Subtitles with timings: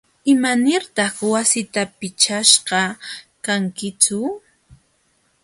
[0.31, 2.81] ¿Imanirtaq wasita pichashqa
[3.45, 4.17] kankitsu?